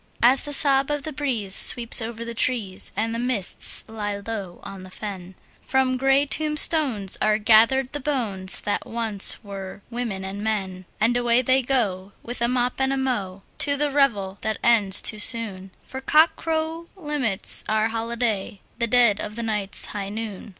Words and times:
As 0.23 0.45
the 0.45 0.51
sob 0.51 0.89
of 0.89 1.03
the 1.03 1.13
breeze 1.13 1.53
sweeps 1.53 2.01
over 2.01 2.25
the 2.25 2.33
trees, 2.33 2.91
and 2.97 3.13
the 3.13 3.19
mists 3.19 3.85
lie 3.87 4.17
low 4.25 4.59
on 4.63 4.81
the 4.81 4.89
fen, 4.89 5.35
From 5.61 5.95
grey 5.95 6.25
tombstones 6.25 7.19
are 7.21 7.37
gathered 7.37 7.91
the 7.93 7.99
bones 7.99 8.61
that 8.61 8.87
once 8.87 9.43
were 9.43 9.83
women 9.91 10.25
and 10.25 10.43
men, 10.43 10.85
And 10.99 11.15
away 11.15 11.43
they 11.43 11.61
go, 11.61 12.13
with 12.23 12.41
a 12.41 12.47
mop 12.47 12.79
and 12.81 12.91
a 12.91 12.97
mow, 12.97 13.43
to 13.59 13.77
the 13.77 13.91
revel 13.91 14.39
that 14.41 14.57
ends 14.63 15.03
too 15.03 15.19
soon, 15.19 15.69
For 15.85 16.01
cockcrow 16.01 16.87
limits 16.95 17.63
our 17.69 17.89
holiday—the 17.89 18.87
dead 18.87 19.19
of 19.19 19.35
the 19.35 19.43
night's 19.43 19.85
high 19.85 20.09
noon! 20.09 20.49